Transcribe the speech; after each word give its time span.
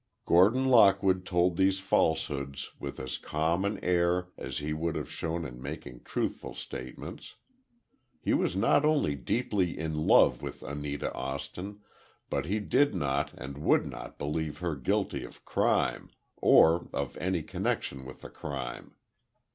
Gordon 0.25 0.65
Lockwood 0.67 1.27
told 1.27 1.57
these 1.57 1.79
falsehoods 1.79 2.71
with 2.79 2.99
as 2.99 3.19
calm 3.19 3.63
an 3.63 3.77
air 3.83 4.29
as 4.35 4.57
he 4.57 4.73
would 4.73 4.95
have 4.95 5.11
shown 5.11 5.45
in 5.45 5.61
making 5.61 6.01
truthful 6.03 6.55
statements. 6.55 7.35
He 8.19 8.33
was 8.33 8.55
not 8.55 8.83
only 8.83 9.13
deeply 9.13 9.77
in 9.77 10.07
love 10.07 10.41
with 10.41 10.63
Anita 10.63 11.13
Austin, 11.13 11.81
but 12.31 12.47
he 12.47 12.59
did 12.59 12.95
not 12.95 13.31
and 13.35 13.59
would 13.59 13.85
not 13.85 14.17
believe 14.17 14.57
her 14.57 14.75
guilty 14.75 15.23
of 15.23 15.45
crime, 15.45 16.09
or 16.35 16.87
of 16.91 17.15
any 17.17 17.43
connection 17.43 18.03
with 18.03 18.23
a 18.23 18.29
crime. 18.31 18.95